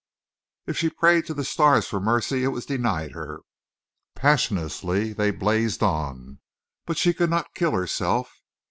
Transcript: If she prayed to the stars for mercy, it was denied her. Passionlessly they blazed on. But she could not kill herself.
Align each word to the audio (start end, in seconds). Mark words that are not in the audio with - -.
If 0.65 0.79
she 0.79 0.89
prayed 0.89 1.27
to 1.27 1.35
the 1.35 1.43
stars 1.43 1.87
for 1.87 1.99
mercy, 1.99 2.43
it 2.43 2.47
was 2.47 2.65
denied 2.65 3.11
her. 3.11 3.41
Passionlessly 4.15 5.13
they 5.13 5.29
blazed 5.29 5.83
on. 5.83 6.39
But 6.87 6.97
she 6.97 7.13
could 7.13 7.29
not 7.29 7.53
kill 7.53 7.73
herself. 7.73 8.33